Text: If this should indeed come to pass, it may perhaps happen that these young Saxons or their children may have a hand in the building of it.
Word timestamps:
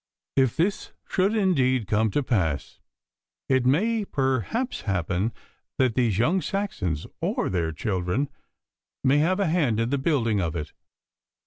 If 0.35 0.57
this 0.57 0.93
should 1.07 1.35
indeed 1.35 1.85
come 1.85 2.09
to 2.09 2.23
pass, 2.23 2.79
it 3.47 3.67
may 3.67 4.03
perhaps 4.03 4.81
happen 4.81 5.31
that 5.77 5.93
these 5.93 6.17
young 6.17 6.41
Saxons 6.41 7.05
or 7.21 7.51
their 7.51 7.71
children 7.71 8.27
may 9.03 9.19
have 9.19 9.39
a 9.39 9.45
hand 9.45 9.79
in 9.79 9.91
the 9.91 9.99
building 9.99 10.41
of 10.41 10.55
it. 10.55 10.73